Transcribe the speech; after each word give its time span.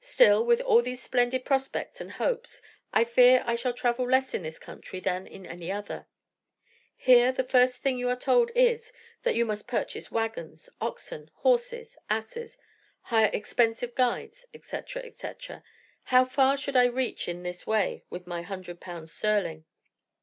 Still, 0.00 0.42
with 0.42 0.62
all 0.62 0.80
these 0.80 1.02
splendid 1.02 1.44
prospects 1.44 2.00
and 2.00 2.12
hopes, 2.12 2.62
I 2.94 3.04
fear 3.04 3.42
I 3.44 3.56
shall 3.56 3.74
travel 3.74 4.08
less 4.08 4.32
in 4.32 4.40
this 4.42 4.58
country 4.58 5.00
than 5.00 5.26
in 5.26 5.44
any 5.44 5.70
other. 5.70 6.06
Here, 6.96 7.30
the 7.30 7.44
first 7.44 7.82
thing 7.82 7.98
you 7.98 8.08
are 8.08 8.16
told 8.16 8.50
is, 8.54 8.90
that 9.22 9.34
you 9.34 9.44
must 9.44 9.66
purchase 9.66 10.10
waggons, 10.10 10.70
oxen, 10.80 11.30
horses, 11.34 11.98
asses, 12.08 12.56
hire 13.02 13.28
expensive 13.34 13.94
guides, 13.94 14.46
etc., 14.54 15.02
etc. 15.02 15.62
How 16.04 16.24
far 16.24 16.56
should 16.56 16.74
I 16.74 16.86
reach 16.86 17.28
in 17.28 17.42
this 17.42 17.66
way 17.66 18.02
with 18.08 18.26
my 18.26 18.36
100 18.38 18.80
pounds 18.80 19.12
sterling? 19.12 19.66